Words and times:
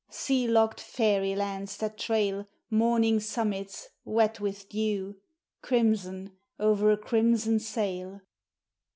Sea 0.09 0.47
locked 0.47 0.81
Fairy 0.81 1.35
lands 1.35 1.77
that 1.77 1.99
trail 1.99 2.47
Morning 2.71 3.19
summits, 3.19 3.89
wet 4.03 4.39
with 4.39 4.67
dew, 4.67 5.17
Crimson, 5.61 6.35
o'er 6.59 6.89
a 6.89 6.97
crimson 6.97 7.59
sail? 7.59 8.21